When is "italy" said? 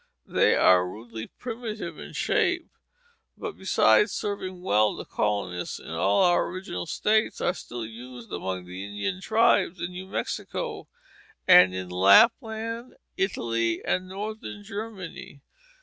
13.15-13.85